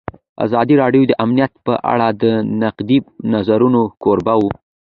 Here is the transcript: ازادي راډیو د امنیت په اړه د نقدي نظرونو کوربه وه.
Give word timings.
ازادي 0.45 0.75
راډیو 0.81 1.03
د 1.07 1.11
امنیت 1.23 1.53
په 1.65 1.73
اړه 1.91 2.07
د 2.23 2.23
نقدي 2.61 2.97
نظرونو 3.33 3.81
کوربه 4.03 4.35
وه. 4.41 4.51